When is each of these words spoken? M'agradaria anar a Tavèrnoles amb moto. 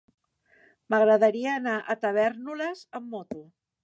M'agradaria 0.93 1.51
anar 1.57 1.75
a 1.81 1.97
Tavèrnoles 2.05 2.81
amb 3.01 3.13
moto. 3.17 3.43